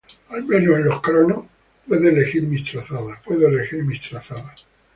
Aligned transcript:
Al 0.29 0.43
menos 0.45 0.77
en 0.79 0.85
los 0.85 0.99
cronos 0.99 1.45
puedo 1.87 2.09
elegir 2.09 2.41
mis 2.41 2.63
trazadas. 2.71 3.21